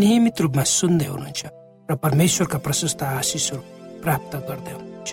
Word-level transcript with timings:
नियमित 0.00 0.40
रूपमा 0.40 0.62
सुन्दै 0.62 1.06
हुनुहुन्छ 1.08 1.42
र 1.88 1.94
परमेश्वरका 1.96 2.58
प्रशस्त 2.58 3.02
आशिषहरू 3.02 3.62
प्राप्त 4.04 4.32
गर्दै 4.48 4.72
हुनुहुन्छ। 4.76 5.08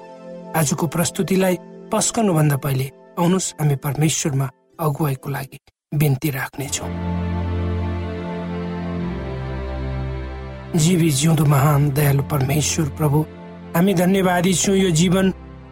आजको 0.59 0.85
प्रस्तुतिलाई 0.95 1.55
पस्कनुभन्दा 1.91 2.57
पहिले 2.59 2.87
आउनुहोस् 3.15 3.53
हामी 3.59 3.75
परमेश्वरमा 3.85 4.47
अगुवाईको 4.79 5.29
लागि 5.29 5.59
बिन्ती 5.93 6.29
राख्नेछौँ। 6.35 6.89
जीवी 10.75 11.09
जिउँदो 11.19 11.45
महान 11.45 11.81
दयालु 11.95 12.23
परमेश्वर 12.33 12.87
प्रभु 12.99 13.19
हामी 13.75 13.93
धन्यवादी 13.93 14.53
छौँ 14.53 14.75
यो 14.75 14.89
जीवन 14.99 15.25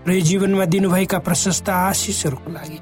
र 0.08 0.10
यो 0.14 0.22
जीवनमा 0.30 0.66
दिनुभएका 0.72 1.20
प्रशस्त 1.20 1.70
आशिषहरूको 1.70 2.50
लागि। 2.52 2.80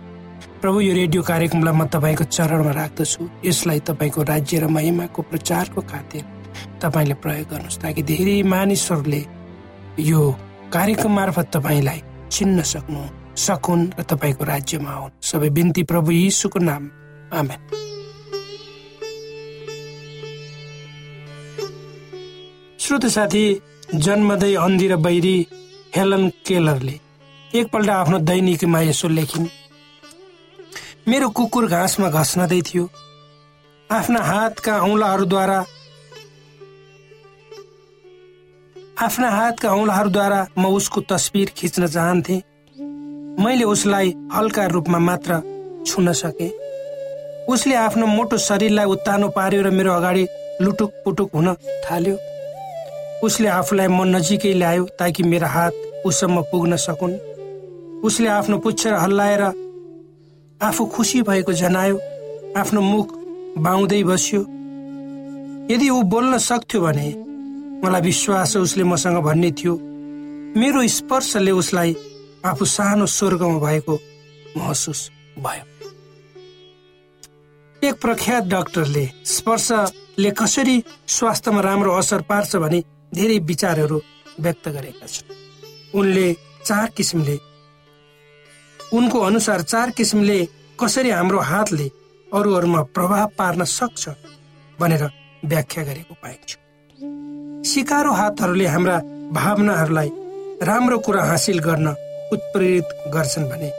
प्रभु 0.61 0.79
यो 0.81 0.93
रेडियो 0.93 1.21
कार्यक्रमलाई 1.23 1.73
म 1.73 1.85
तपाईँको 1.87 2.23
चरणमा 2.35 2.71
राख्दछु। 2.75 3.23
यसलाई 3.47 3.79
तपाईँको 3.79 4.21
राज्य 4.27 4.59
र 4.59 4.67
महिमाको 4.67 5.21
प्रचारको 5.31 5.81
खातिर 5.81 6.23
तपाईँले 6.83 7.15
प्रयोग 7.23 7.47
गर्नुहोस् 7.47 7.79
ताकि 7.79 8.01
धेरै 8.03 8.43
मानिसहरूले 8.43 9.21
यो 10.03 10.19
कार्यक्रम 10.67 11.11
मार्फत 11.15 11.47
तपाईँलाई 11.55 11.99
चिन्न 12.27 12.61
सक्नु 12.67 13.01
सकुन् 13.39 13.85
र 13.99 14.03
तपाईँको 14.03 14.43
राज्यमा 14.43 14.91
आउन्। 14.91 15.15
सबै 15.23 15.49
बिन्ती 15.49 15.83
प्रभु 15.87 16.11
यीशुको 16.11 16.59
नाम। 16.59 16.83
आमेन। 17.39 17.61
श्रोत 22.79 23.05
साथी 23.15 23.45
जन्मदै 23.95 24.53
अन्धी 24.55 24.87
र 24.87 24.95
बैरी 24.99 25.35
हेलन 25.95 26.27
केलरले 26.45 26.95
एकपल्ट 27.55 27.89
आफ्नो 27.89 28.17
दैनिकीमा 28.27 28.81
यसो 28.81 29.07
लेखिन् 29.07 29.47
मेरो 31.09 31.27
कुकुर 31.33 31.65
घाँसमा 31.67 32.07
घस्नदै 32.09 32.61
थियो। 32.61 32.83
आफ्ना 33.89 34.19
हातका 34.23 34.73
औँलाहरूद्वारा 34.79 35.59
आफ्ना 39.05 39.29
हातका 39.29 39.69
औँलाहरूद्वारा 39.73 40.39
म 40.57 40.65
उसको 40.77 41.01
तस्बिर 41.09 41.49
खिच्न 41.57 41.87
चाहन्थे। 41.87 42.35
मैले 43.43 43.63
उसलाई 43.73 44.13
हल्का 44.33 44.65
रूपमा 44.75 44.99
मात्र 44.99 45.39
छुन 45.87 46.11
सके। 46.13 46.49
उसले 47.49 47.75
आफ्नो 47.75 48.05
मोटो 48.07 48.37
शरीरलाई 48.37 48.85
उत्तानो 48.93 49.27
पार्यो 49.33 49.61
र 49.61 49.69
मेरो 49.73 49.93
अगाडि 49.93 50.25
लुटुक 50.61 50.91
पुटुक 51.05 51.29
हुन 51.35 51.53
थाल्यो। 51.85 52.15
उसले 53.25 53.47
आफूलाई 53.49 53.87
म 53.87 54.05
नजिकै 54.13 54.53
ल्यायो 54.53 54.85
ताकि 54.99 55.23
मेरो 55.25 55.47
हात 55.47 55.73
उसम्म 56.05 56.41
पुग्न 56.51 56.75
सकुन्। 56.77 57.17
उसले 58.05 58.27
आफ्नो 58.29 58.57
पुच्छ 58.61 58.87
हल्लाएर 58.87 59.43
आफू 60.61 60.85
खुसी 60.85 61.21
भएको 61.21 61.53
जनायो 61.53 61.97
आफ्नो 62.59 62.81
मुख 62.81 63.07
बाउँदै 63.57 64.03
बस्यो। 64.03 64.41
यदि 65.71 65.89
ऊ 65.89 66.01
बोल्न 66.03 66.37
सक्थ्यो 66.37 66.81
भने 66.81 67.07
मलाई 67.83 68.01
विश्वास 68.01 68.55
उसले 68.57 68.83
मसँग 68.83 69.17
भन्ने 69.23 69.51
थियो 69.51 69.75
मेरो 70.59 70.87
स्पर्शले 70.87 71.51
उसलाई 71.51 71.95
आफू 72.45 72.65
सानो 72.65 73.05
स्वर्गमा 73.07 73.59
भएको 73.59 73.95
महसुस 74.57 75.09
भयो। 75.39 75.65
एक 77.81 77.95
प्रख्यात 78.01 78.43
डाक्टरले 78.43 79.05
स्पर्शले 79.25 80.31
कसरी 80.31 80.83
स्वास्थ्यमा 81.07 81.61
राम्रो 81.61 81.91
असर 81.93 82.21
पार्छ 82.21 82.55
भने 82.55 82.83
धेरै 83.13 83.37
विचारहरू 83.39 83.99
व्यक्त 84.39 84.65
गरेका 84.69 85.07
छन्। 85.07 85.27
उनले 85.99 86.27
चार 86.65 86.87
किसिमले 86.97 87.35
उनको 88.93 89.19
अनुसार 89.19 89.61
चार 89.61 89.89
किसिमले 89.97 90.37
कसरी 90.79 91.09
हाम्रो 91.09 91.39
हातले 91.39 91.87
अरूहरूमा 92.27 92.81
प्रभाव 92.95 93.27
पार्न 93.37 93.63
सक्छ 93.63 94.09
भनेर 94.79 95.03
व्याख्या 95.45 95.83
गरेको 95.83 96.13
पाइन्छ। 96.23 96.49
सिकारो 97.69 98.11
हातहरूले 98.13 98.65
हाम्रा 98.65 98.97
भावनाहरूलाई 99.31 100.09
राम्रो 100.61 100.97
कुरा 100.99 101.23
हासिल 101.23 101.59
गर्न 101.59 101.87
उत्प्रेरित 102.33 102.87
गर्छन् 103.13 103.49
भने। 103.49 103.69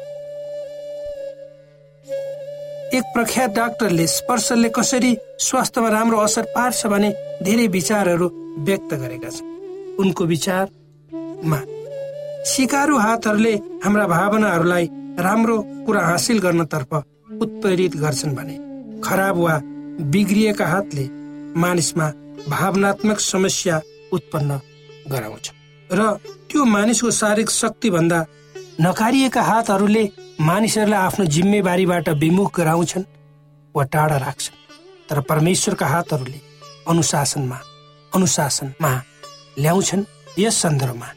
एक 2.98 3.04
प्रख्यात 3.14 3.50
डाक्टरले 3.50 4.06
स्पर्शले 4.06 4.68
कसरी 4.68 5.16
स्वास्थ्यमा 5.38 5.88
राम्रो 5.88 6.18
असर 6.18 6.44
पार्छ 6.54 6.86
भने 6.86 7.10
धेरै 7.42 7.66
विचारहरू 7.66 8.28
व्यक्त 8.66 8.94
गरेका 8.94 9.30
छन्। 9.30 9.98
उनको 10.00 10.24
विचारमा 10.24 11.60
सिकारु 12.50 12.96
हातहरूले 12.98 13.54
हाम्रा 13.84 14.06
भावनाहरूलाई 14.06 14.86
राम्रो 15.18 15.56
कुरा 15.86 16.00
हासिल 16.06 16.38
गर्नतर्फ 16.38 16.94
उत्प्रेरित 17.42 17.96
गर्छन् 17.96 18.34
भने 18.34 18.56
खराब 19.04 19.36
वा 19.36 19.58
बिग्रिएका 20.12 20.66
हातले 20.66 21.04
मानिसमा 21.60 22.06
भावनात्मक 22.48 23.18
समस्या 23.20 23.80
उत्पन्न 24.12 24.60
गराउँछ। 25.10 25.50
र 25.90 26.00
त्यो 26.50 26.64
मानिसको 26.64 27.10
शारीरिक 27.10 27.50
शक्ति 27.50 27.90
भन्दा 27.90 28.24
नकारिएका 28.80 29.42
हातहरूले 29.42 30.04
मानिसहरूलाई 30.40 31.00
आफ्नो 31.00 31.24
जिम्मेवारीबाट 31.26 32.08
विमुख 32.22 32.56
गराउँछन् 32.56 33.04
वा 33.74 33.84
टाढा 33.84 34.16
राख्छन्। 34.16 34.58
तर 35.08 35.20
परमेश्वरका 35.20 35.86
हातहरूले 35.86 36.40
अनुशासनमा 36.88 37.58
अनुशासनमा 38.12 38.92
ल्याउँछन्। 39.58 40.04
यस 40.38 40.56
सन्दर्भमा 40.62 41.08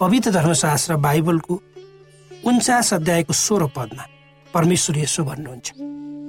पवित्र 0.00 0.30
धर्मशास्त्र 0.30 0.96
बाइबलको 0.96 1.54
उन्चास 2.46 2.92
अध्यायको 2.94 3.32
सोह्र 3.32 3.66
पदमा 3.76 4.04
परमेश्वर 4.54 4.96
यसो 4.98 5.22
भन्नुहुन्छ 5.24 5.68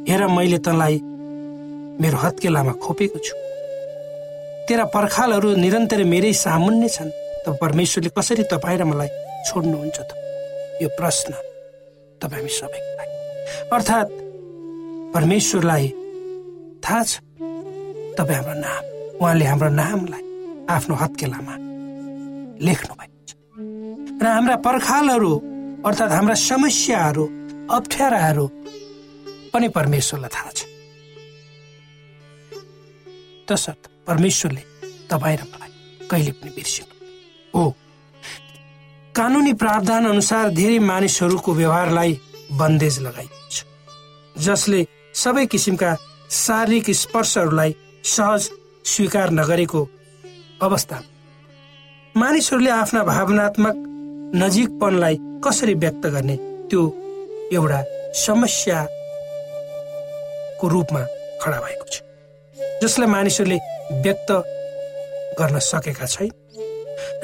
हेर 0.09 0.21
मैले 0.31 0.57
तँलाई 0.63 0.95
मेरो 2.01 2.17
हत्केलामा 2.23 2.73
खोपेको 2.83 3.19
छु। 3.19 3.35
तेरा 4.67 4.85
पर्खालहरू 4.95 5.49
निरन्तर 5.59 6.03
मेरै 6.07 6.31
सामुन्ने 6.33 6.89
छन्। 6.95 7.11
त 7.43 7.45
परमेश्वरले 7.61 8.09
कसरी 8.15 8.43
तपाईँ 8.47 8.79
र 8.79 8.83
मलाई 8.87 9.09
छोड्नुहुन्छ 9.47 9.97
त? 9.99 10.11
यो 10.81 10.87
प्रश्न 10.95 11.31
तपाईँ 12.23 12.47
हामी 12.47 12.79
लागि। 12.97 13.13
अर्थात् 13.75 14.11
परमेश्वरलाई 15.15 15.85
थाहा 16.83 17.03
छ 17.03 17.11
तपाईँ 18.15 18.39
हाम्रो 18.39 18.55
नाम 18.63 18.83
उहाँले 19.19 19.45
हाम्रो 19.51 19.69
नामलाई 19.83 20.23
आफ्नो 20.75 20.95
हत्केलामा 20.95 21.55
लेख्नु 22.63 22.93
भएको 22.99 23.19
छ। 23.27 23.31
र 24.23 24.25
हाम्रा 24.31 24.55
पर्खालहरू 24.63 25.33
अर्थात् 25.85 26.11
हाम्रा 26.11 26.33
समस्याहरू 26.33 27.25
अप्ठ्याराहरू 27.71 28.45
पनि 29.53 29.67
परमेश्वरलाई 29.69 30.29
थाहा 30.33 30.51
छ। 30.51 30.65
तसर्थ 33.49 33.83
परमेश्वरले 34.07 34.63
तपाईँ 35.09 35.37
र 35.37 35.43
मलाई 35.45 35.71
कहिले 36.09 36.31
पनि 36.31 36.51
बिर्सिनु। 36.57 36.93
हो। 37.53 37.63
कानुनी 39.15 39.53
प्रावधान 39.53 40.05
अनुसार 40.05 40.49
धेरै 40.49 40.79
मानिसहरूको 40.79 41.53
व्यवहारलाई 41.53 42.19
बन्देज 42.51 42.99
लगाइएको 42.99 43.49
छ 43.53 43.57
जसले 44.35 44.85
सबै 45.13 45.45
किसिमका 45.45 45.95
शारीरिक 46.31 46.89
स्पर्शहरूलाई 46.91 47.75
सहज 48.03 48.49
स्वीकार 48.85 49.29
नगरेको 49.31 49.81
अवस्था। 50.61 50.97
मानिसहरूले 52.15 52.71
आफ्ना 52.71 53.03
भावनात्मक 53.03 53.75
नजिकपनलाई 54.41 55.15
कसरी 55.43 55.73
व्यक्त 55.83 56.03
गर्ने? 56.13 56.35
त्यो 56.69 56.81
एउटा 57.53 57.79
समस्याको 58.25 58.95
रूपमा 60.73 61.01
खडा 61.41 61.59
भएको 61.65 61.85
छ। 61.91 61.93
जसलाई 62.81 63.09
मानिसहरूले 63.15 63.57
व्यक्त 64.03 64.29
गर्न 65.39 65.55
सकेका 65.71 66.05
छैन। 66.13 66.31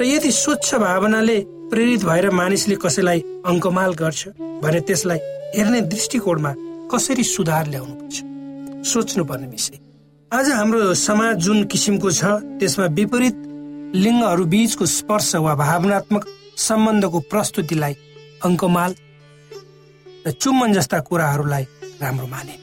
यदि 0.04 0.30
स्वच्छ 0.32 0.68
भावनाले 0.74 1.38
प्रेरित 1.70 2.02
भएर 2.04 2.26
मानिसले 2.40 2.76
कसैलाई 2.84 3.20
अङ्कमाल 3.50 3.92
गर्छ 4.02 4.20
भने 4.62 4.80
त्यसलाई 4.88 5.20
हेर्ने 5.56 5.80
दृष्टिकोणमा 5.92 6.52
कसरी 6.92 7.24
सुधार 7.24 7.64
ल्याउनु 7.72 7.94
पर्छ 8.00 8.16
सोच्नुपर्ने 8.90 9.46
विषय। 9.46 9.76
आज 10.30 10.46
हाम्रो 10.50 10.80
समाज 10.96 11.34
जुन 11.44 11.58
किसिमको 11.72 12.08
छ 12.10 12.22
त्यसमा 12.60 12.86
विपरीत 12.98 13.36
लिङ्गहरू 13.94 14.44
बीचको 14.52 14.84
स्पर्श 14.98 15.30
वा 15.44 15.52
भावनात्मक 15.64 16.24
सम्बन्धको 16.62 17.20
प्रस्तुतिलाई 17.32 17.94
अङ्कमाल 18.44 18.94
र 20.26 20.30
चुम्बन 20.32 20.72
जस्ता 20.72 20.98
कुराहरूलाई 21.08 21.64
राम्रो 22.02 22.26
माने 22.26 22.56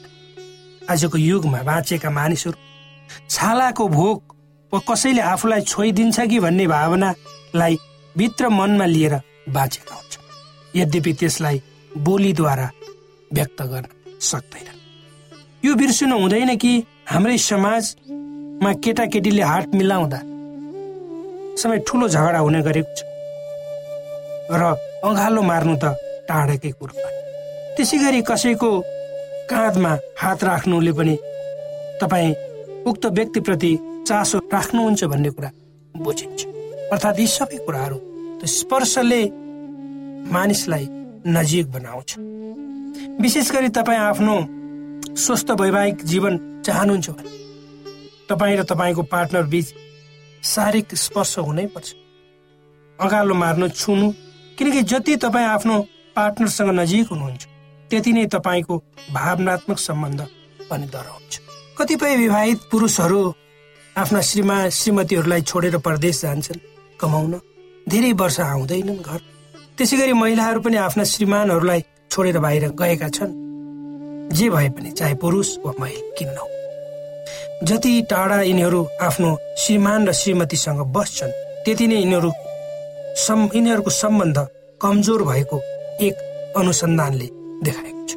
आजको 0.91 1.18
युगमा 1.18 1.62
बाँचेका 1.70 2.10
मानिसहरू 2.10 2.58
छालाको 3.29 3.88
भोक 3.89 4.36
वा 4.72 4.79
कसैले 4.89 5.22
आफूलाई 5.34 5.62
छोइदिन्छ 5.72 6.20
कि 6.29 6.39
भन्ने 6.39 6.68
भावनालाई 6.68 7.77
भित्र 8.15 8.50
मनमा 8.50 8.86
लिएर 8.86 9.15
बाँचेका 9.56 9.96
हुन्छ 9.96 10.13
यद्यपि 10.75 11.13
त्यसलाई 11.20 11.62
बोलीद्वारा 11.98 12.70
व्यक्त 13.34 13.62
गर्न 13.72 13.86
सक्दैन। 14.22 14.68
यो 15.65 15.75
बिर्सिनु 15.75 16.15
हुँदैन 16.20 16.56
कि 16.58 16.72
हाम्रै 17.12 17.38
समाजमा 17.50 18.72
केटाकेटीले 18.84 19.44
हात 19.51 19.75
मिलाउँदा 19.75 20.20
समय 21.62 21.77
ठुलो 21.88 22.08
झगडा 22.08 22.39
हुने 22.39 22.62
गरेको 22.62 22.96
छ। 22.96 23.09
र 24.51 24.62
अँगालो 25.06 25.41
मार्नु 25.41 25.75
त 25.84 25.94
टाढाकै 26.29 26.72
कुरो 26.79 26.94
त्यसै 27.75 27.98
गरी 28.03 28.22
कसैको 28.29 28.70
काँधमा 29.50 29.91
हात 30.22 30.44
राख्नुले 30.44 30.91
पनि 30.98 31.15
तपाईँ 32.01 32.34
उक्त 32.89 33.06
व्यक्तिप्रति 33.18 33.72
चासो 34.08 34.38
राख्नुहुन्छ 34.53 35.03
भन्ने 35.12 35.29
कुरा 35.29 35.50
बुझिन्छ। 35.96 36.39
अर्थात् 36.94 37.20
यी 37.20 37.27
सबै 37.27 37.58
कुराहरू 37.65 37.98
स्पर्शले 38.48 39.22
मानिसलाई 40.34 40.86
नजिक 41.27 41.65
बनाउँछ। 41.72 42.10
विशेष 43.22 43.51
गरी 43.51 43.70
तपाईँ 43.77 44.00
आफ्नो 44.00 44.36
स्वस्थ 45.24 45.50
वैवाहिक 45.62 46.03
जीवन 46.12 46.34
चाहनुहुन्छ 46.65 47.10
भने 47.10 47.32
तपाईँ 48.29 48.58
र 48.58 48.63
तपाईँको 48.72 49.03
पार्टनर 49.13 49.46
बिच 49.53 49.68
शारीरिक 50.44 50.96
स्पर्श 50.96 51.38
हुनै 51.39 51.65
पर्छ। 51.75 51.88
अँगालो 53.00 53.34
मार्नु 53.36 53.68
छुनु 53.82 54.08
किनकि 54.60 54.82
जति 54.84 55.16
तपाईँ 55.16 55.48
आफ्नो 55.48 55.80
पार्टनरसँग 56.16 56.70
नजिक 56.80 57.08
हुनुहुन्छ 57.08 57.46
त्यति 57.89 58.12
नै 58.13 58.25
तपाईँको 58.28 58.75
भावनात्मक 59.13 59.78
सम्बन्ध 59.80 60.22
पनि 60.70 60.86
डराउँछ 60.86 61.39
कतिपय 61.78 62.16
विवाहित 62.16 62.60
पुरुषहरू 62.72 63.22
आफ्ना 63.98 64.22
श्रीमा 64.22 64.58
श्रीमतीहरूलाई 64.70 65.42
छोडेर 65.42 65.78
परदेश 65.78 66.22
जान्छन् 66.22 66.60
कमाउन 67.00 67.39
धेरै 67.89 68.12
वर्ष 68.13 68.39
आउँदैनन् 68.39 69.00
घर। 69.00 69.20
त्यसै 69.78 69.98
गरी 69.98 70.13
महिलाहरू 70.13 70.60
पनि 70.62 70.78
आफ्ना 70.78 71.04
श्रीमानहरूलाई 71.04 71.82
छोडेर 72.12 72.38
बाहिर 72.39 72.68
गएका 72.82 73.10
छन्। 73.10 73.32
जे 74.36 74.50
भए 74.50 74.70
पनि 74.75 74.92
चाहे 74.92 75.16
पुरुष 75.24 75.50
वा 75.66 75.74
महिला 75.80 76.12
किन 76.18 76.30
नहो 76.36 76.48
जति 77.66 77.94
टाढा 78.12 78.42
यिनीहरू 78.42 78.88
आफ्नो 79.01 79.30
श्रीमान 79.58 80.08
र 80.08 80.12
श्रीमतीसँग 80.22 80.80
बस्छन् 80.94 81.32
त्यति 81.66 81.88
नै 81.88 81.96
यिनीहरू 81.96 82.32
यिनीहरूको 83.56 83.89
सम्बन्ध 83.89 84.38
कमजोर 84.82 85.24
भएको 85.24 85.58
एक 86.01 86.16
अनुसन्धानले 86.58 87.28
देखाएको 87.63 88.04
छ। 88.08 88.12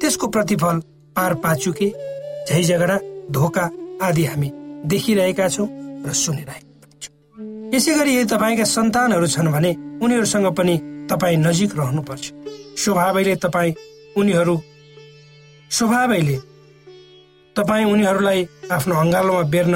त्यसको 0.00 0.26
प्रतिफल 0.26 0.76
पार 1.16 1.34
पाचुके 1.44 1.88
झै 2.48 2.62
झगडा 2.62 2.96
धोका 3.30 3.64
आदि 4.02 4.24
हामी 4.24 4.50
देखिरहेका 4.84 5.48
छौँ 5.48 5.68
र 6.06 6.12
सुनिरहेका 6.12 6.88
छौँ। 7.02 7.14
यसै 7.74 7.94
गरी 7.94 8.16
यदि 8.16 8.28
तपाईँका 8.34 8.64
सन्तानहरू 8.64 9.26
छन् 9.26 9.52
भने 9.52 9.70
उनीहरूसँग 10.02 10.48
पनि 10.56 10.74
तपाईँ 11.10 11.36
नजिक 11.36 11.70
रहनुपर्छ। 11.78 12.24
स्वभावैले 12.82 13.34
तपाईँ 13.44 13.74
उनीहरू 14.16 14.56
स्वभावैले 15.70 16.36
तपाईँ 17.56 17.84
उनीहरूलाई 17.92 18.40
आफ्नो 18.72 18.94
अङ्गालोमा 18.94 19.42
बेर्न 19.52 19.74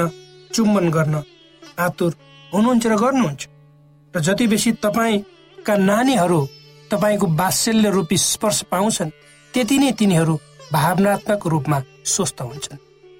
चुम्बन 0.53 0.85
गर्न 0.89 1.15
आतुर 1.79 2.11
हुनुहुन्छ 2.53 2.85
र 2.87 2.95
गर्नुहुन्छ। 2.95 3.52
र 4.15 4.19
जति 4.21 4.47
बेसी 4.47 4.71
तपाईँका 4.77 5.75
नानीहरू 5.79 6.39
तपाईँको 6.91 7.27
बात्सल्य 7.33 7.89
रूपी 7.89 8.17
स्पर्श 8.19 8.61
पाउँछन् 8.71 9.09
त्यति 9.53 9.77
नै 9.77 9.91
तिनीहरू 9.99 10.35
भावनात्मक 10.73 11.47
रूपमा 11.47 11.79
स्वस्थ 12.05 12.41
हुन्छन्। 12.41 12.77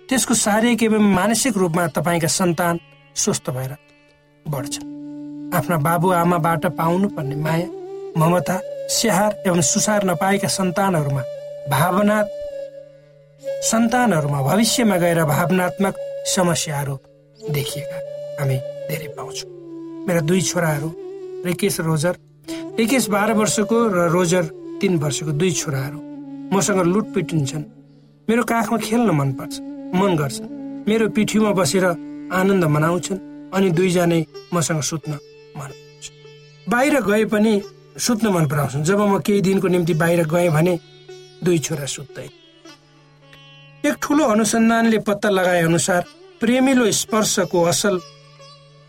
त्यसको 0.09 0.33
शारीरिक 0.33 0.83
एवं 0.83 1.03
मानसिक 1.13 1.57
रूपमा 1.57 1.87
तपाईँका 1.97 2.27
सन्तान 2.29 2.79
स्वस्थ 3.15 3.49
भएर 3.49 3.73
बढ्छन्। 4.45 4.91
आफ्ना 5.55 5.77
बाबुआमाबाट 5.77 6.65
पाउनु 6.77 7.07
पर्ने 7.15 7.35
माया 7.35 7.67
ममता 8.17 8.59
स्याहार 8.89 9.31
एवं 9.47 9.61
सुसार 9.61 10.03
नपाएका 10.05 10.47
सन्तानहरूमा 10.49 11.23
भावना 11.69 12.17
सन्तानहरूमा 13.69 14.41
भविष्यमा 14.41 14.97
गएर 14.97 15.23
भावनात्मक 15.25 15.95
समस्याहरू 16.35 16.95
देखिएका 17.39 17.97
हामी 18.39 18.57
धेरै 18.89 19.07
पाउँछौँ। 19.17 19.62
मेरा 20.07 20.21
दुई 20.21 20.41
छोराहरू 20.41 20.89
रिकेश 21.45 21.79
रोजर। 21.79 22.15
रिकेश 22.79 23.07
बाह्र 23.09 23.33
वर्षको 23.33 23.77
र 23.87 24.07
रोजर 24.11 24.43
तिन 24.81 24.97
वर्षको 24.99 25.31
दुई 25.31 25.51
छोराहरू। 25.51 25.99
मसँग 26.53 26.79
लुटपिटिन्छन् 26.85 27.63
मेरो 28.27 28.43
काखमा 28.43 28.77
खेल्न 28.77 29.09
मनपर्छ 29.11 29.53
मन 29.95 30.11
गर्छ। 30.15 30.37
मेरो 30.87 31.09
पिठीमा 31.15 31.51
बसेर 31.55 31.85
आनन्द 32.33 32.63
मनाउँछन् 32.65 33.19
अनि 33.55 33.69
दुईजनै 33.71 34.19
मसँग 34.53 34.81
सुत्न 34.81 35.11
मन 35.57 35.71
बाहिर 36.67 36.99
गए 37.01 37.25
पनि 37.25 37.53
सुत्न 37.97 38.27
मन 38.27 38.45
पराउँछन्। 38.47 38.83
जब 38.83 38.99
म 38.99 39.19
केही 39.19 39.41
दिनको 39.41 39.67
निम्ति 39.67 39.93
बाहिर 39.93 40.25
गएँ 40.27 40.49
भने 40.49 40.73
दुई 41.43 41.57
छोरा 41.59 41.85
सुत्दै। 41.85 42.27
एक 43.83 43.95
ठुलो 44.01 44.23
अनुसन्धानले 44.25 44.99
पत्ता 45.07 45.29
लगाए 45.29 45.61
अनुसार 45.63 46.01
प्रेमिलो 46.39 46.91
स्पर्शको 46.91 47.63
असल 47.63 47.99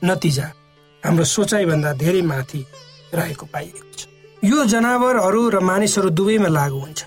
नतिजा 0.02 0.46
हाम्रो 1.04 1.24
सोचाइभन्दा 1.24 1.92
धेरै 2.00 2.22
माथि 2.22 2.60
रहेको 3.14 3.46
पाइएको 3.52 3.92
छ। 3.98 4.08
यो 4.42 4.64
जनावरहरू 4.64 5.40
र 5.50 5.60
मानिसहरू 5.60 6.08
दुवैमा 6.10 6.48
लागू 6.48 6.78
हुन्छ। 6.80 7.00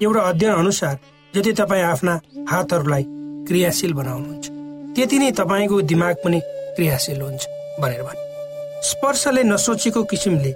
एउटा 0.00 0.20
अध्ययन 0.20 0.54
अनुसार 0.54 0.94
यदि 1.34 1.52
तपाईँ 1.60 1.82
आफ्ना 1.82 2.14
हातहरूलाई 2.50 3.04
क्रियाशील 3.48 3.92
बनाउनुहुन्छ 3.92 4.46
त्यति 4.96 5.18
नै 5.18 5.30
तपाईँको 5.40 5.80
दिमाग 5.92 6.14
पनि 6.24 6.40
क्रियाशील 6.76 7.20
हुन्छ 7.22 7.42
भनेर 7.80 8.02
भने 8.02 8.22
स्पर्शले 8.84 9.42
नसोचेको 9.42 10.02
किसिमले 10.12 10.52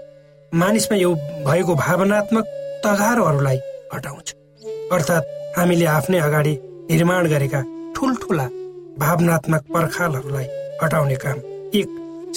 मानिसमा 0.52 0.96
यो 0.99 1.14
भएको 1.49 1.75
भावनात्मक 1.75 2.44
तगारोहरूलाई 2.84 3.58
हटाउँछ। 3.94 4.28
अर्थात् 4.92 5.30
हामीले 5.56 5.87
आफ्नै 5.96 6.18
अगाडि 6.28 6.54
निर्माण 6.90 7.26
गरेका 7.32 7.61
ठुल्ठुला 7.96 8.46
भावनात्मक 9.00 9.62
पर्खालहरूलाई 9.75 10.46
हटाउने 10.82 11.16
काम 11.25 11.38
एक 11.80 11.88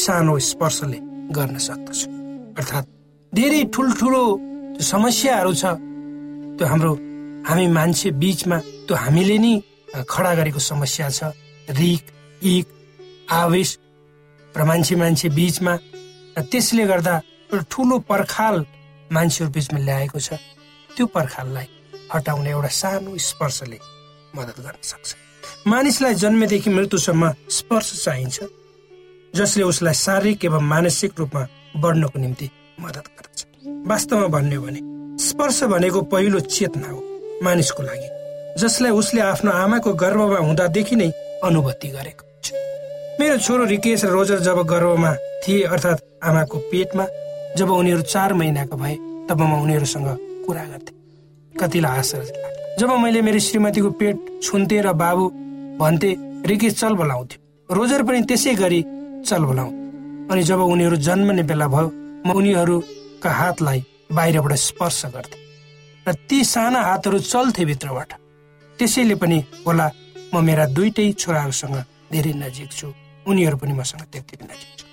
सानो 0.04 0.34
स्पर्शले 0.50 1.00
गर्न 1.36 1.58
सक्दछ। 1.68 2.00
अर्थात् 2.60 2.88
धेरै 3.34 3.62
ठुल्ठुलो 3.74 4.24
समस्याहरू 4.92 5.54
छ 5.62 5.66
त्यो 6.58 6.66
हाम्रो 6.68 6.92
हामी 7.48 7.66
मान्छे 7.78 8.10
बिचमा 8.22 8.58
त्यो 8.88 8.96
हामीले 8.96 9.38
नि 9.38 9.54
खडा 10.10 10.32
गरेको 10.40 10.60
समस्या 10.60 11.10
छ। 11.10 11.32
रिक 11.70 12.04
इक 12.42 12.66
आवेश 13.32 13.70
र 14.56 14.64
मान्छे 14.64 14.96
मान्छे 14.96 15.28
बिचमा 15.38 15.74
त्यसले 16.52 16.84
गर्दा 16.92 17.16
ठुलो 17.72 17.98
पर्खाल 18.10 18.56
मान्छेहरू 19.12 19.52
बिचमा 19.56 19.80
ल्याएको 19.80 20.20
छ। 20.20 20.30
त्यो 20.96 21.06
पर्खाललाई 21.16 21.68
हटाउने 22.14 22.50
एउटा 22.50 22.72
सानो 22.82 23.12
स्पर्शले 23.30 23.80
मद्दत 24.36 24.58
गर्न 24.66 24.80
सक्छ। 24.92 25.10
मानिसलाई 25.68 26.14
जन्मेदेखि 26.24 26.70
मृत्युसम्म 26.70 27.24
स्पर्श 27.58 27.88
चाहिन्छ। 28.06 28.38
जसले 29.36 29.64
उसलाई 29.64 29.94
शारीरिक 29.94 30.46
एवं 30.46 30.64
मानसिक 30.64 31.20
रूपमा 31.20 31.48
बढ्नको 31.84 32.20
निम्ति 32.20 32.50
मद्दत 32.82 33.08
गर्छ 33.18 33.46
वास्तवमा 33.88 34.28
भन्यो 34.36 34.62
भने 34.62 34.80
स्पर्श 35.24 35.64
भनेको 35.74 36.02
पहिलो 36.14 36.40
चेतना 36.40 36.88
हो 36.90 37.00
मानिसको 37.44 37.84
लागि 37.84 38.10
जसलाई 38.62 38.92
उसले 38.92 39.22
आफ्नो 39.22 39.52
आमाको 39.52 39.94
गर्भमा 40.04 40.40
हुँदादेखि 40.40 40.96
नै 40.96 41.10
अनुभूति 41.44 41.88
गरेको 41.88 42.24
हुन्छ। 42.24 42.48
मेरो 43.20 43.38
छोरो 43.38 43.64
रिकेश 43.66 44.06
र 44.06 44.10
रोजर 44.10 44.40
जब 44.40 44.62
गर्भमा 44.72 45.14
थिए 45.44 45.64
अर्थात् 45.68 46.04
आमाको 46.24 46.58
पेटमा 46.72 47.06
जब 47.58 47.70
उनीहरू 47.72 48.02
चार 48.08 48.34
महिनाको 48.34 48.78
भए 48.78 48.96
तब 49.30 49.42
म 49.42 49.62
उनीहरूसँग 49.62 50.08
कुरा 50.48 50.64
गर्थे। 50.64 50.92
कतिलाई 51.54 51.98
आश्चर्य 52.00 52.78
जब 52.80 52.90
मैले 53.04 53.22
मेरो 53.22 53.40
श्रीमतीको 53.40 53.90
पेट 54.00 54.16
छुन्थे 54.44 54.82
र 54.82 54.94
बाबु 54.96 55.30
भन्थे 55.80 56.16
रिकेश 56.48 56.74
चल 56.80 56.94
बोलाउँथ्यो। 56.96 57.76
रोजर 57.76 58.04
पनि 58.04 58.22
त्यसै 58.30 58.54
गरी 58.56 58.84
चल 59.26 59.44
बोलाउ 59.50 59.70
अनि 60.32 60.42
जब 60.44 60.60
उनीहरू 60.74 60.96
जन्मने 61.08 61.44
बेला 61.50 61.68
भयो 61.74 61.88
म 62.26 62.30
उनीहरूका 62.40 63.32
हातलाई 63.40 63.80
बाहिरबाट 64.12 64.54
स्पर्श 64.68 65.02
गर्थे 65.14 65.38
र 66.08 66.14
ती 66.30 66.44
साना 66.44 66.80
हातहरू 66.82 67.18
चल्थे 67.34 67.66
भित्रबाट। 67.66 68.12
त्यसैले 68.80 69.16
पनि 69.22 69.38
होला 69.66 69.88
म 70.34 70.44
मेरा 70.46 70.66
दुइटै 70.78 71.12
छोराहरूसँग 71.22 71.76
धेरै 72.14 72.34
नजिक 72.44 72.70
छु। 72.72 72.88
उनीहरू 73.26 73.58
पनि 73.58 73.74
मसँग 73.74 74.02
त्यति 74.14 74.36
नजिक 74.46 74.72
छु 74.78 74.86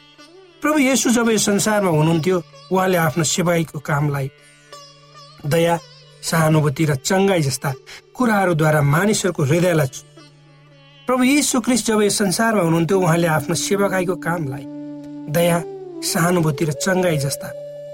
प्रभु 0.63 0.79
येसु 0.79 1.11
जब 1.13 1.29
यो 1.31 1.39
संसारमा 1.39 1.91
हुनुहुन्थ्यो 1.91 2.37
उहाँले 2.73 2.99
आफ्नो 3.07 3.25
सेवाईको 3.25 3.79
कामलाई 3.89 4.27
दया 5.45 5.75
सहानुभूति 6.23 6.85
र 6.85 6.95
चङ्गाई 7.09 7.43
जस्ता 7.43 7.71
कुराहरूद्वारा 8.17 8.81
मानिसहरूको 8.95 9.43
हृदयलाई 9.45 9.89
प्रभु 11.13 11.25
यीशु 11.25 11.61
क्रिस्ट 11.61 11.87
जब 11.87 12.01
यो 12.03 12.11
संसारमा 12.11 12.63
हुनुहुन्थ्यो 12.63 12.99
उहाँले 12.99 13.27
आफ्नो 13.29 13.55
सेवाकाईको 13.55 14.15
कामलाई 14.17 14.65
दया 15.37 15.59
सहानुभूति 16.09 16.65
र 16.65 16.73
चङ्गाई 16.75 17.17
जस्ता 17.25 17.49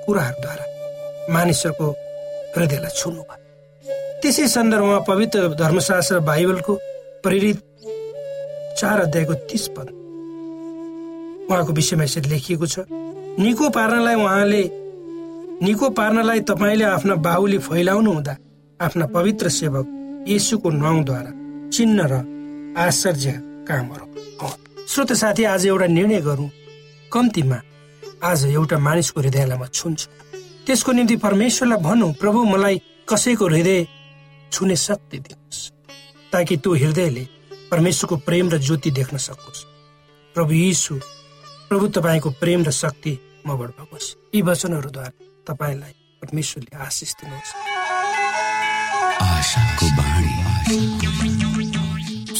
कुराहरूद्वारा 0.06 0.64
मानिसहरूको 1.34 1.86
हृदयलाई 2.54 2.92
छुनु 2.94 3.22
भयो। 3.22 3.42
त्यसै 4.22 4.46
सन्दर्भमा 4.54 4.98
पवित्र 5.10 5.48
धर्मशास्त्र 5.54 6.20
बाइबलको 6.30 6.74
प्रेरित 7.26 7.58
चार 8.78 9.00
अध्यायको 9.00 9.34
तिस 9.50 9.66
पद 9.74 9.88
उहाँको 11.50 11.72
विषयमा 11.72 12.04
यसरी 12.04 12.30
लेखिएको 12.30 12.66
छ 12.70 12.86
निको 13.42 13.74
पार्नलाई 13.74 14.14
उहाँले 14.14 14.62
निको 15.66 15.90
पार्नलाई 15.98 16.46
तपाईँले 16.46 16.90
आफ्ना 16.94 17.14
बाहुले 17.26 17.58
फैलाउनु 17.66 18.10
हुँदा 18.12 18.40
आफ्ना 18.80 19.06
पवित्र 19.10 19.48
सेवक 19.60 19.86
येसुको 20.28 20.70
नाउँद्वारा 20.78 21.30
चिन्ह 21.68 22.10
र 22.14 22.37
आश्चर्य 22.78 23.30
कामहरू। 23.68 24.06
श्रोत 24.86 25.12
साथी 25.12 25.44
आज 25.44 25.66
एउटा 25.66 25.86
निर्णय 25.86 26.20
गरौँ। 26.22 26.48
कम्तीमा 27.12 27.58
आज 28.22 28.44
एउटा 28.46 28.78
मानिसको 28.78 29.20
हृदयलाई 29.20 29.58
म 29.58 29.66
छुन्छु। 29.66 30.06
त्यसको 30.66 30.92
निम्ति 30.92 31.16
परमेश्वरलाई 31.18 31.80
भनौँ 31.82 32.12
प्रभु 32.22 32.38
मलाई 32.44 32.76
कसैको 33.10 33.46
हृदय 33.48 33.86
छुने 34.52 34.76
शक्ति 34.78 35.18
दिनुहोस् 35.18 35.60
ताकि 36.32 36.54
त्यो 36.62 36.74
हृदयले 36.74 37.24
परमेश्वरको 37.70 38.16
प्रेम 38.22 38.46
र 38.50 38.58
ज्योति 38.62 38.90
देख्न 38.94 39.16
सकोस्। 39.26 39.60
प्रभु 40.34 40.52
यीशु 40.54 40.94
प्रभु 41.68 41.86
तपाईँको 41.98 42.30
प्रेम 42.38 42.60
र 42.62 42.70
शक्ति 42.70 43.12
मबाट 43.46 43.70
भओस् 43.80 44.14
यी 44.34 44.40
वचनहरूद्वारा 44.42 45.10
तपाईँलाई 45.50 45.94
परमेश्वरले 46.22 46.70
आशिष 46.86 47.10
दिनुहोस्। 47.18 47.50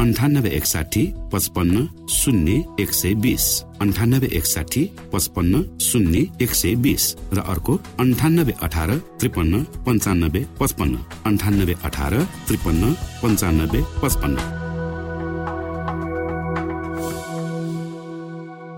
अन्ठानब्बे 0.00 0.48
एकसाठी 0.48 1.02
पचपन्न 1.32 1.76
शून्य 2.08 2.52
एक 2.80 2.92
सय 2.92 3.14
बिस। 3.14 3.44
अन्ठानब्बे 3.80 4.28
एकसाठी 4.36 4.84
पचपन्न 5.12 5.60
शून्य 5.78 6.20
एक 6.40 6.52
सय 6.54 6.74
बिस। 6.74 7.04
र 7.36 7.40
अर्को 7.44 7.74
अन्ठानब्बे 8.00 8.52
अठार 8.62 8.90
त्रिपन्न 9.20 9.62
पन्चानब्बे 9.86 10.40
पचपन्न। 10.60 10.96
अन्ठानब्बे 11.26 11.74
अठार 11.84 12.14
त्रिपन्न 12.48 12.92
पन्चानब्बे 13.22 13.80
पचपन्न। 14.00 14.36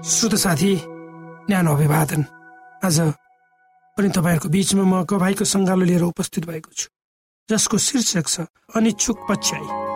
श्रोत 0.04 0.34
साथी 0.44 0.72
न्यानो 1.46 1.70
अभिवादन। 1.70 2.22
आज 2.82 2.98
पनि 3.96 4.08
तपाईँहरूको 4.10 4.48
बिचमा 4.48 4.84
म 4.84 4.94
गवाईको 5.06 5.44
सङ्गालो 5.46 5.84
लिएर 5.86 6.02
उपस्थित 6.02 6.50
भएको 6.50 6.70
छु 6.74 6.90
जसको 7.48 7.78
शीर्षक 7.78 8.26
छ 8.26 8.36
अनिच्छुक 8.74 9.18
पछ्याई। 9.30 9.91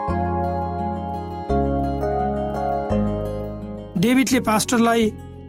डेभिडले 3.97 4.41
पास्टरलाई 4.41 5.03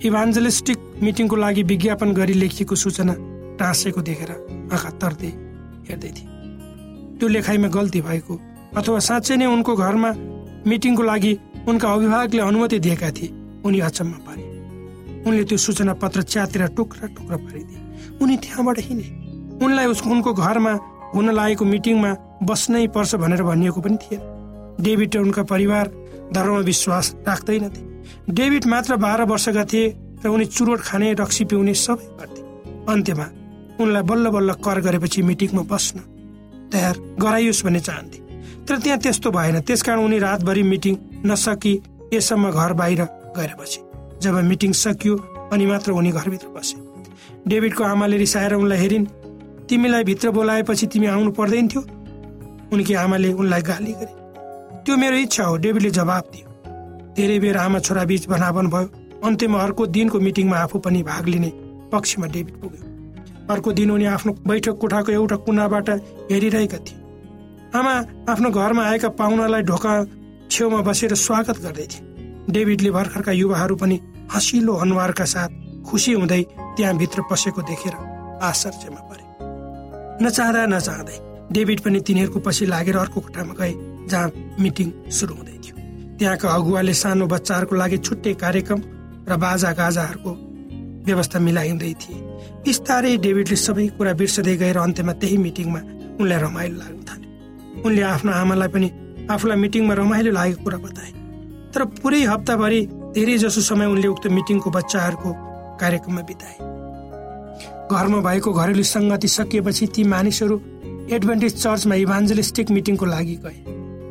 इभान्जलिस्टिक 0.08 0.78
मिटिङको 1.04 1.36
लागि 1.36 1.64
विज्ञापन 1.64 2.12
गरी 2.14 2.34
लेखिएको 2.34 2.76
सूचना 2.76 3.14
टाँसेको 3.60 4.02
देखेर 4.02 4.32
आँखा 4.72 4.90
तर्दै 5.02 5.32
हेर्दै 5.88 6.12
थिए। 6.16 6.28
त्यो 7.20 7.28
लेखाइमा 7.28 7.68
गल्ती 7.68 8.02
भएको 8.02 8.34
अथवा 8.78 9.00
साँच्चै 9.00 9.36
नै 9.36 9.46
उनको 9.46 9.76
घरमा 9.76 10.12
मिटिङको 10.64 11.04
लागि 11.04 11.34
उनका 11.68 11.88
अभिभावकले 11.94 12.42
अनुमति 12.42 12.80
दिएका 12.80 13.10
थिए 13.12 13.34
उनी 13.66 13.80
अचम्म 13.84 14.14
पारे। 14.24 14.44
उनले 15.28 15.44
त्यो 15.44 15.58
सूचना 15.58 15.94
पत्र 16.00 16.22
च्यातेर 16.24 16.64
टुक्रा 16.78 17.08
टुक्रा 17.18 17.38
पारिदिए 17.38 17.80
उनी 18.22 18.36
त्यहाँबाट 18.38 18.80
हिँडे। 18.80 19.08
उनलाई 19.66 19.86
उसको 19.92 20.10
उनको 20.10 20.34
घरमा 20.34 20.74
हुन 21.14 21.30
लागेको 21.36 21.66
मिटिङमा 21.66 22.12
बस्नै 22.48 22.88
पर्छ 22.96 23.16
भनेर 23.20 23.44
भनिएको 23.44 23.82
पनि 23.82 23.98
थिएन 23.98 24.22
डेभिड 24.80 25.16
र 25.16 25.20
उनका 25.20 25.44
परिवार 25.44 25.86
धर्ममा 26.32 26.60
विश्वास 26.64 27.16
राख्दैनथे। 27.28 27.82
डेभिड 28.30 28.65
मात्र 28.65 28.96
बाह्र 28.96 29.24
वर्षका 29.24 29.63
थिए 29.63 29.86
र 30.26 30.28
उनी 30.28 30.46
चुरोट 30.48 30.80
खाने 30.82 31.13
रक्सी 31.13 31.43
पिउने 31.46 31.74
सबै 31.76 32.06
गर्थे। 32.20 32.41
अन्त्यमा 32.91 33.28
उनलाई 33.80 34.04
बल्ल 34.04 34.30
बल्ल 34.30 34.54
कर 34.65 34.80
गरेपछि 34.82 35.22
मिटिङमा 35.22 35.63
बस्न 35.72 35.98
तयार 36.72 36.96
गराइयोस् 37.20 37.63
भन्ने 37.65 37.80
चाहन्थे। 37.80 38.20
तर 38.65 38.78
त्यहाँ 38.78 39.00
त्यस्तो 39.00 39.32
भएन। 39.32 39.60
त्यसकारण 39.62 40.00
उनी 40.00 40.17
रातभरि 40.20 40.63
मिटिङ 40.63 40.96
नसकी 41.26 41.74
यसम्म 42.13 42.52
घर 42.52 42.74
बाहिर 42.74 43.02
बसे 43.60 43.82
जब 44.22 44.36
मिटिङ 44.43 44.72
सकियो 44.74 45.15
अनि 45.54 45.65
मात्र 45.65 45.91
उनी 45.91 46.12
घरभित्र 46.12 46.48
बसे। 46.48 46.78
डेभिडको 47.48 47.84
आमाले 47.84 48.17
रिसाएर 48.17 48.54
उनलाई 48.54 48.80
हेरिन् 48.80 49.06
तिमीलाई 49.70 50.04
भित्र 50.04 50.32
बोलाएपछि 50.32 50.88
तिमी 50.88 51.08
आउनु 51.08 51.32
पर्दैन 51.32 51.67
थियो? 51.67 51.82
उनकी 52.74 52.93
आमाले 52.96 53.34
उनलाई 53.34 53.62
गाली 53.62 53.93
गरे। 53.93 54.13
त्यो 54.84 54.98
मेरो 54.98 55.17
इच्छा 55.17 55.43
हो। 55.43 55.58
डेभिडले 55.58 55.89
जवाब 55.89 56.24
दियो। 56.34 56.47
धेरै 57.18 57.38
बेर 57.40 57.58
आमा 57.58 57.80
छोरा 57.82 58.04
बीच 58.06 58.28
भनाभन 58.30 58.68
भयो। 58.70 58.88
अन्त्यमा 59.26 59.58
अर्को 59.60 59.86
दिनको 59.90 60.20
मिटिङमा 60.20 60.58
आफू 60.58 60.78
पनि 60.86 61.02
भाग 61.04 61.26
लिने 61.28 61.50
पक्षमा 61.92 62.28
डेभिड 62.30 62.56
पुग्यो। 62.62 62.84
अर्को 63.50 63.72
दिन 63.74 63.92
उनी 63.92 64.06
आफ्नो 64.06 64.32
बैठक 64.46 64.76
कोठाको 64.78 65.12
एउटा 65.12 65.36
कुनाबाट 65.46 65.90
हेरिरहेका 66.32 66.78
थिए। 66.78 66.98
आमा 67.74 67.94
आफ्नो 68.30 68.50
घरमा 68.52 68.84
आएका 68.86 69.10
पाहुनालाई 69.18 69.62
ढोका 69.66 69.94
छेउमा 70.52 70.82
बसेर 70.82 71.14
स्वागत 71.18 71.58
गर्दै 71.66 71.88
थिए। 71.92 72.06
डेभिडले 72.54 72.92
भर्खरका 72.92 73.32
युवाहरू 73.32 73.76
पनि 73.76 74.00
हँसिलो 74.34 74.74
अनुहारका 74.78 75.26
साथ 75.26 75.50
खुसी 75.90 76.14
हुँदै 76.14 76.42
त्यहाँ 76.78 76.96
भित्र 76.98 77.22
पसेको 77.32 77.62
देखेर 77.66 77.96
आश्चर्यमा 78.46 79.02
परे। 79.10 79.26
नचाहँदा 80.26 80.66
नचाहँदै 80.66 81.18
डेभिड 81.52 81.80
पनि 81.82 82.00
तिनीहरूको 82.08 82.40
पछि 82.46 82.66
लागेर 82.66 82.98
अर्को 82.98 83.20
कोठामा 83.20 83.54
गए 83.60 83.74
जहाँ 84.08 84.32
मिटिङ 84.60 84.92
सुरु 85.10 85.34
हुँदै 85.36 85.57
त्यहाँका 86.20 86.48
अगुवाले 86.50 86.94
सानो 86.94 87.26
बच्चाहरूको 87.28 87.76
लागि 87.76 87.98
छुट्टै 87.98 88.34
कार्यक्रम 88.34 88.80
र 89.30 89.36
बाजा 89.38 89.72
गाजाहरूको 89.72 90.32
व्यवस्था 91.06 91.40
मिलाइँदै 91.40 91.94
थिए। 91.94 92.18
बिस्तारै 92.66 93.18
डेभिडले 93.18 93.56
सबै 93.56 93.88
कुरा 93.88 94.14
बिर्सदै 94.14 94.56
गएर 94.58 94.78
अन्त्यमा 94.78 95.14
त्यही 95.14 95.38
मिटिङमा 95.38 95.82
उनलाई 96.20 96.40
रमाइलो 96.42 96.76
लाग्न 96.78 97.00
थाल्यो। 97.08 97.30
उनले 97.86 98.02
आफ्नो 98.02 98.32
आमालाई 98.32 98.68
पनि 98.68 98.88
आफूलाई 99.30 99.58
मिटिङमा 99.58 99.94
रमाइलो 99.94 100.32
लागेको 100.32 100.64
कुरा 100.64 100.78
बताए। 100.78 101.12
तर 101.74 101.82
पुरै 102.02 102.22
हप्ताभरि 102.24 102.82
धेरै 103.16 103.38
जसो 103.38 103.62
समय 103.62 103.86
उनले 103.86 104.08
उक्त 104.08 104.28
मिटिङको 104.28 104.70
बच्चाहरूको 104.70 105.30
कार्यक्रममा 105.82 106.22
बिताए। 106.22 106.58
घरमा 107.92 108.20
भएको 108.20 108.50
घरेलु 108.54 108.84
सङ्गति 108.84 109.28
सकिएपछि 109.28 109.88
ती 109.88 110.04
मानिसहरू 110.04 110.56
एडभान्टेज 111.12 111.54
चर्चमा 111.64 111.96
इभान्जलिस्टिक 111.96 112.72
मिटिङको 112.72 113.06
लागि 113.06 113.36
गए। 113.46 113.60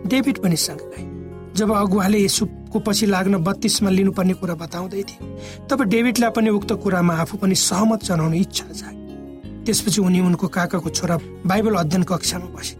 डेभिड 0.07 0.39
पनि 0.39 0.57
सँग 0.57 0.81
गए। 0.81 1.16
जब 1.57 1.73
अगुवाले 1.73 2.19
यसुको 2.21 2.79
पछि 2.81 3.07
लाग्न 3.07 3.37
बत्तीसमा 3.43 3.91
लिनुपर्ने 3.91 4.35
कुरा 4.41 4.55
बताउँदै 4.55 5.03
थिए 5.03 5.29
तब 5.71 5.83
डेभिडलाई 5.93 6.31
पनि 6.37 6.51
उक्त 6.51 6.73
कुरामा 6.83 7.15
आफू 7.17 7.37
पनि 7.39 7.55
सहमत 7.55 8.05
जनाउने 8.05 8.39
इच्छा 8.39 8.67
जागे 8.73 9.65
त्यसपछि 9.65 10.01
उनी 10.01 10.21
उनको 10.21 10.47
काकाको 10.49 10.91
छोरा 10.91 11.17
बाइबल 11.47 11.75
अध्ययन 11.75 12.03
कक्षामा 12.03 12.49
बसे। 12.55 12.75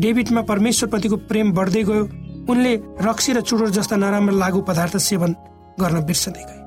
डेभिडमा 0.00 0.42
परमेश्वरप्रतिको 0.42 1.16
प्रेम 1.30 1.52
बढ्दै 1.52 1.82
गयो। 1.82 2.04
उनले 2.50 2.72
रक्सी 3.00 3.32
र 3.32 3.40
चुडोर 3.40 3.70
जस्ता 3.70 3.96
नराम्रो 3.96 4.36
लागु 4.36 4.60
पदार्थ 4.68 4.96
सेवन 4.98 5.32
गर्न 5.80 6.04
बिर्सदै 6.04 6.44
गए। 6.44 6.58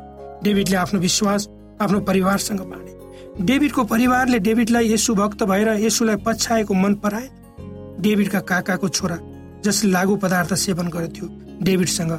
डेभिडले 0.43 0.75
आफ्नो 0.75 0.99
विश्वास 0.99 1.47
आफ्नो 1.81 1.99
परिवारसँग 2.09 2.61
बाँडे। 2.61 3.45
डेभिडको 3.45 3.83
परिवारले 3.83 4.39
डेभिडलाई 4.39 4.93
यसु 4.93 5.15
भक्त 5.15 5.43
भएर 5.43 5.69
यसुलाई 5.85 6.15
पछ्याएको 6.25 6.73
मन 6.73 6.93
पराए। 7.03 7.27
डेभिडका 7.99 8.39
काकाको 8.39 8.89
छोरा 8.89 9.17
जसले 9.63 9.91
लागु 9.91 10.15
पदार्थ 10.23 10.53
सेवन 10.59 10.87
गर्थ्यो 10.95 11.25
डेभिडसँग 11.63 12.13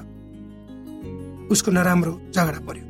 उसको 1.52 1.70
नराम्रो 1.70 2.12
झगडा 2.34 2.60
पर्यो। 2.66 2.84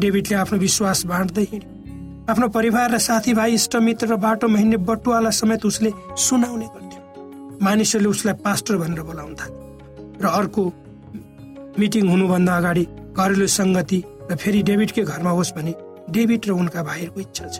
डेभिडले 0.00 0.34
आफ्नो 0.36 0.58
विश्वास 0.58 1.04
बाँड्दै 1.06 1.46
हिँड्यो। 1.52 1.70
आफ्नो 2.30 2.48
परिवार 2.48 2.90
र 2.90 2.98
साथीभाइ 2.98 3.54
इष्टमित्र 3.54 4.06
र 4.12 4.16
बाटोमा 4.16 4.58
हिँड्ने 4.58 4.76
बटुवालाई 4.88 5.32
समेत 5.32 5.64
उसले 5.66 5.90
सुनाउने 6.18 6.66
गर्थ्यो। 6.74 7.00
मानिसहरूले 7.62 8.10
उसलाई 8.10 8.34
पास्टर 8.44 8.76
भनेर 8.82 9.02
बोलाउन 9.08 9.34
थाले 9.38 9.56
र 10.22 10.26
अर्को 10.28 10.62
मिटिङ 11.78 12.04
हुनुभन्दा 12.10 12.52
अगाडि 12.56 12.84
घरेलु 13.16 13.46
सङ्गति 13.58 13.98
र 14.30 14.36
फेरि 14.36 14.62
डेभिडकै 14.68 15.02
घरमा 15.02 15.30
होस् 15.30 15.54
भने 15.56 15.72
डेभिड 16.10 16.42
र 16.48 16.50
उनका 16.52 16.82
भाइहरूको 16.82 17.20
इच्छा 17.20 17.46
छ। 17.54 17.56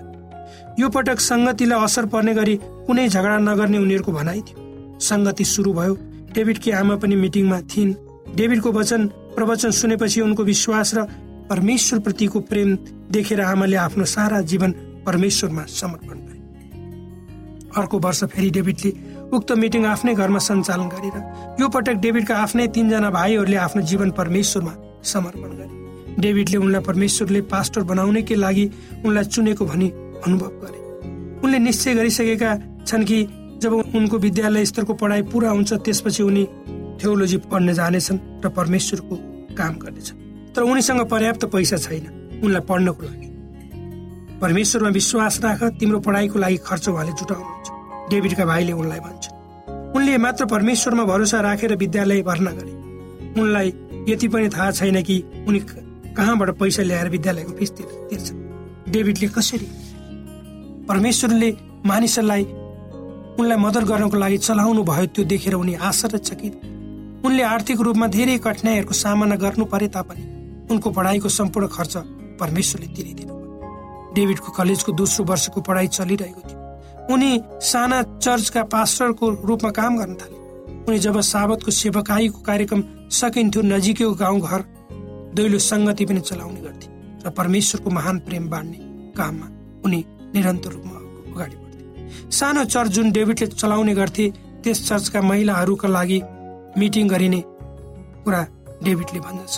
यो 0.81 0.89
पटक 0.89 1.19
सङ्गतिलाई 1.21 1.79
असर 1.85 2.07
पर्ने 2.13 2.33
गरी 2.35 2.55
कुनै 2.87 3.09
झगडा 3.09 3.37
नगर्ने 3.39 3.79
उनीहरूको 3.79 4.13
भनाइ 4.13 4.41
थियो। 4.47 4.59
सङ्गति 5.01 5.45
सुरु 5.45 5.73
भयो। 5.73 5.95
डेभिडकी 6.35 6.71
आमा 6.73 6.97
पनि 6.97 7.17
मिटिङमा 7.17 7.61
थिइन्। 7.71 7.93
डेभिडको 8.37 8.73
वचन 8.73 9.07
प्रवचन 9.37 9.71
सुनेपछि 9.71 10.21
उनको 10.21 10.43
विश्वास 10.45 10.95
र 10.95 11.05
परमेश्वर 11.51 11.99
प्रतिको 12.01 12.41
प्रेम 12.49 12.77
देखेर 13.11 13.41
आमाले 13.43 13.77
आफ्नो 13.77 14.05
सारा 14.05 14.41
जीवन 14.51 14.71
परमेश्वरमा 15.07 15.65
समर्पण 15.71 16.17
गरे। 16.19 16.41
अर्को 17.77 17.99
वर्ष 17.99 18.25
फेरि 18.25 18.51
डेभिडले 18.51 18.91
उक्त 19.33 19.53
मिटिङ 19.53 19.85
आफ्नै 19.87 20.15
घरमा 20.15 20.39
सञ्चालन 20.39 20.89
गरेर 20.89 21.17
यो 21.61 21.69
पटक 21.69 21.97
डेभिडका 22.01 22.37
आफ्नै 22.37 22.67
तिनजना 22.69 23.11
भाइहरूले 23.11 23.57
आफ्नो 23.57 23.83
जीवन 23.83 24.11
परमेश्वरमा 24.17 24.73
समर्पण 25.05 25.51
गरे। 25.59 26.21
डेभिडले 26.21 26.57
उनलाई 26.57 26.83
परमेश्वरले 26.83 27.41
पास्टर 27.53 27.83
बनाउनेकै 27.91 28.35
लागि 28.35 28.65
उनलाई 29.05 29.25
चुनेको 29.25 29.65
भनी 29.65 29.89
अनुभव 30.27 30.51
गरे। 30.63 30.81
उनले 31.45 31.59
निश्चय 31.59 31.95
गरिसकेका 31.95 32.51
छन् 32.87 33.05
कि 33.05 33.19
जब 33.63 33.73
उनको 33.73 34.19
विद्यालय 34.19 34.65
स्तरको 34.65 34.95
पढाइ 34.95 35.23
पुरा 35.23 35.51
हुन्छ 35.51 35.73
त्यसपछि 35.73 36.23
उनी 36.23 36.45
थियोलोजी 36.99 37.37
पढ्न 37.37 37.73
जानेछन् 37.73 38.19
र 38.45 38.49
परमेश्वरको 38.49 39.17
काम 39.55 39.75
गर्नेछन्। 39.75 40.19
तर 40.55 40.63
उनीसँग 40.63 41.01
पर्याप्त 41.09 41.45
पैसा 41.45 41.77
छैन। 41.77 42.41
उनलाई 42.45 42.61
पढ्नको 42.61 43.03
लागि। 43.03 43.29
परमेश्वरमा 44.41 44.89
विश्वास 44.89 45.41
राख 45.45 45.63
तिम्रो 45.65 46.01
पढाइको 46.01 46.39
लागि 46.39 46.57
खर्च 46.57 46.89
उहाँले 46.89 47.13
जुटाउनुहुन्छ। 47.13 48.11
डेभिडका 48.11 48.45
भाइले 48.45 48.73
उनलाई 48.73 48.99
भन्छन्। 48.99 49.35
उनले 49.97 50.19
मात्र 50.19 50.45
परमेश्वरमा 50.47 51.05
भरोसा 51.05 51.41
राखेर 51.41 51.77
विद्यालय 51.77 52.23
भर्ना 52.23 52.51
गरे। 52.51 52.73
उनलाई 53.41 53.73
यति 54.09 54.29
पनि 54.29 54.49
थाहा 54.49 54.71
छैन 54.71 55.03
कि 55.03 55.23
उनी 55.49 55.61
कहाँबाट 56.17 56.51
पैसा 56.51 56.83
ल्याएर 56.83 57.09
विद्यालयको 57.09 57.53
फिस 57.53 57.71
तिर्छन्। 57.71 58.93
डेभिडले 58.93 59.29
कसरी? 59.29 59.69
परमेश्वरले 60.89 61.57
मानिसहरूलाई 61.87 62.47
उनलाई 63.39 63.59
मद्दत 63.59 63.85
गर्नको 63.91 64.17
लागि 64.17 64.39
चलाउनु 64.39 64.83
भयो 64.85 65.07
त्यो 65.15 65.25
देखेर 65.25 65.55
उनी 65.55 65.75
आश्चर्यचकित। 65.89 66.55
उनले 67.25 67.43
आर्थिक 67.45 67.81
रूपमा 67.81 68.07
धेरै 68.17 68.37
कठिनाइहरूको 68.45 68.95
सामना 68.95 69.37
गर्नु 69.43 69.65
परे 69.73 69.89
तापनि 69.95 70.25
उनको 70.71 70.89
पढाइको 70.91 71.29
सम्पूर्ण 71.29 71.67
खर्च 71.77 71.95
परमेश्वरले 72.41 72.89
तिरिदिनु 72.97 73.35
डेभिडको 74.15 74.51
कलेजको 74.53 74.91
दोस्रो 74.93 75.25
वर्षको 75.25 75.61
पढाइ 75.61 75.87
चलिरहेको 75.89 76.41
थियो। 76.49 76.59
उनी 77.13 77.31
साना 77.63 77.99
चर्चका 78.19 78.63
पास्टरको 78.75 79.25
रूपमा 79.49 79.71
काम 79.71 79.93
गर्न 79.99 80.15
थाले। 80.21 80.37
उनी 80.87 80.99
जब 80.99 81.21
साबतको 81.23 81.71
सेवकाईको 81.73 82.39
कार्यक्रम 82.43 82.81
सकिन्थ्यो 83.11 83.63
नजिकैको 83.65 84.15
गाउँ 84.23 84.41
घर 84.41 84.61
दैलो 85.35 85.59
सङ्गति 85.63 86.05
पनि 86.07 86.21
चलाउने 86.21 86.61
गर्थे 86.61 86.87
र 87.25 87.31
परमेश्वरको 87.31 87.89
महान 87.91 88.17
प्रेम 88.27 88.45
बाँड्ने 88.51 88.79
काममा 89.17 89.47
उनी 89.85 90.01
निरन्तर 90.35 90.71
रूपमा 90.73 90.97
अगाडि 91.33 91.57
बढ्थे। 91.57 91.72
सानो 92.31 92.65
चर्च 92.65 92.91
जुन 92.91 93.11
डेभिडले 93.13 93.47
चलाउने 93.47 93.95
गर्थे 93.95 94.27
त्यस 94.63 94.79
चर्चका 94.89 95.21
महिलाहरूका 95.23 95.89
लागि 95.89 96.19
मिटिङ 96.79 97.09
गरिने 97.09 97.41
कुरा 98.25 98.43
डेभिडले 98.85 99.21
भन्दछ। 99.21 99.55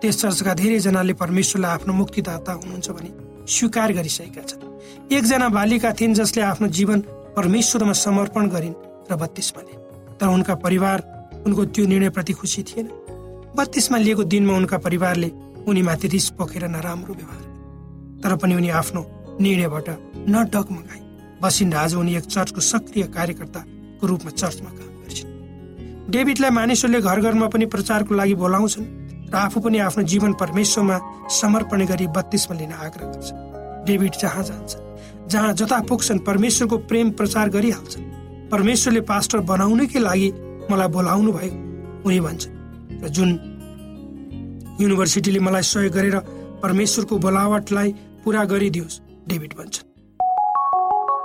त्यस 0.00 0.20
चर्चका 0.22 0.52
धेरैजनाले 0.54 1.12
परमेश्वरलाई 1.22 1.72
आफ्नो 1.72 1.92
मुक्तिदाता 1.94 2.52
हुनुहुन्छ 2.52 2.88
भने 2.90 3.10
स्वीकार 3.46 3.92
गरिसकेका 3.92 4.42
छन्। 4.42 5.14
एकजना 5.14 5.48
बालिका 5.48 5.92
थिइन् 5.92 6.14
जसले 6.14 6.42
आफ्नो 6.42 6.68
जीवन 6.68 7.00
परमेश्वरमा 7.36 7.92
समर्पण 7.92 8.48
गरिन् 8.48 8.74
र 9.10 9.16
बत्तीसमा 9.16 9.62
लिन् 9.62 9.82
तर 10.18 10.26
उनका 10.26 10.54
परिवार 10.56 10.98
उनको 11.46 11.64
त्यो 11.64 11.86
निर्णयप्रति 11.86 12.32
खुसी 12.32 12.62
थिएन। 12.62 12.86
बत्तीसमा 13.56 13.98
लिएको 13.98 14.24
दिनमा 14.24 14.56
उनका 14.56 14.78
परिवारले 14.78 15.30
उनीमाथि 15.68 16.08
रिस 16.08 16.28
पोखेर 16.38 16.64
नराम्रो 16.68 17.14
व्यवहार 17.14 17.44
तर 18.22 18.36
पनि 18.36 18.54
उनी 18.54 18.68
आफ्नो 18.80 19.00
निर्णयबाट 19.40 19.88
नडगमगाई 20.28 21.00
बसिन्द 21.46 21.74
आज 21.76 21.94
उनी 21.94 22.16
एक 22.16 22.24
चर्चको 22.26 22.60
सक्रिय 22.60 23.04
कार्यकर्ताको 23.14 24.06
रूपमा 24.06 24.30
चर्चमा 24.32 24.70
काम 24.78 24.94
गर्छन्। 25.02 25.30
डेभिडलाई 26.10 26.50
मानिसहरूले 26.50 27.00
घर 27.00 27.20
घरमा 27.20 27.46
पनि 27.54 27.66
प्रचारको 27.74 28.14
लागि 28.14 28.34
बोलाउँछन् 28.34 28.86
र 29.30 29.34
आफू 29.36 29.60
पनि 29.60 29.78
आफ्नो 29.86 30.02
जीवन 30.10 30.32
परमेश्वरमा 30.42 30.96
समर्पण 31.30 31.84
गरी 31.86 32.06
बत्तीसमा 32.16 32.54
लिन 32.58 32.72
आग्रह 32.74 33.06
गर्छ 33.14 33.30
डेभिड 33.86 34.14
जहाँ 34.22 34.42
जान्छ 34.42 34.72
जहाँ 35.32 35.52
जता 35.54 35.78
पुग्छन् 35.88 36.24
परमेश्वरको 36.26 36.76
प्रेम 36.90 37.10
प्रचार 37.18 37.48
गरिहाल्छन्। 37.56 38.04
परमेश्वरले 38.50 39.00
पास्टर 39.06 39.38
बनाउनकै 39.50 39.98
लागि 39.98 40.28
मलाई 40.70 40.88
बोलाउनु 40.96 41.32
भयो 41.32 41.54
उनी 42.06 42.20
भन्छ 42.26 42.42
र 43.02 43.08
जुन 43.16 43.30
युनिभर्सिटीले 44.80 45.40
मलाई 45.46 45.62
सहयोग 45.62 45.92
गरेर 45.94 46.16
परमेश्वरको 46.62 47.18
बोलावटलाई 47.18 47.88
पुरा 48.24 48.44
गरिदियोस् 48.52 49.00
डेभिड 49.28 49.52
भन्छन्। 49.58 49.86